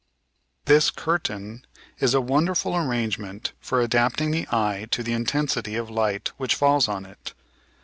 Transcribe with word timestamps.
This 0.65 0.89
curtain 0.89 1.63
is 1.99 2.15
a 2.15 2.21
wonderful 2.21 2.75
arrangement 2.75 3.51
for 3.59 3.79
adapting 3.81 4.31
the 4.31 4.47
eye 4.49 4.87
to 4.89 5.03
the 5.03 5.13
intensity 5.13 5.75
of 5.75 5.89
hght 5.89 6.29
which 6.37 6.55
falls 6.55 6.87
on 6.87 7.05
it. 7.05 7.35